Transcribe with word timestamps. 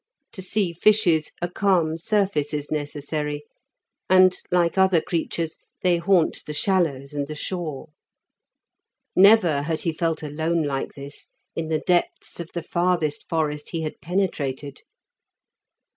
To 0.31 0.41
see 0.41 0.73
fishes 0.73 1.31
a 1.43 1.47
calm 1.47 1.95
surface 1.95 2.55
is 2.55 2.71
necessary, 2.71 3.43
and, 4.09 4.35
like 4.49 4.75
other 4.75 4.99
creatures, 4.99 5.57
they 5.83 5.97
haunt 5.97 6.41
the 6.47 6.55
shallows 6.55 7.13
and 7.13 7.27
the 7.27 7.35
shore. 7.35 7.89
Never 9.15 9.61
had 9.61 9.81
he 9.81 9.93
felt 9.93 10.23
alone 10.23 10.63
like 10.63 10.93
this 10.95 11.27
in 11.55 11.67
the 11.67 11.83
depths 11.85 12.39
of 12.39 12.49
the 12.55 12.63
farthest 12.63 13.29
forest 13.29 13.69
he 13.69 13.81
had 13.83 14.01
penetrated. 14.01 14.79